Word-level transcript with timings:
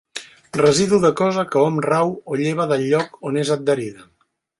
Residu 0.59 0.99
de 1.03 1.11
cosa 1.19 1.43
que 1.55 1.61
hom 1.65 1.77
rau 1.87 2.13
o 2.35 2.39
lleva 2.41 2.67
del 2.73 2.87
lloc 2.95 3.21
on 3.31 3.39
és 3.43 3.53
adherida. 3.57 4.09